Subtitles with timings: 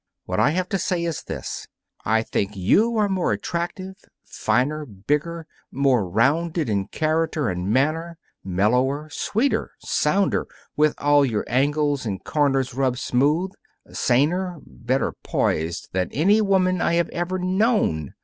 [0.25, 1.67] What I have to say is this:
[2.03, 3.93] I think you are more attractive
[4.25, 12.07] finer, bigger, more rounded in character and manner, mellower, sweeter, sounder, with all your angles
[12.07, 13.51] and corners rubbed smooth,
[13.91, 18.15] saner, better poised than any woman I have ever known.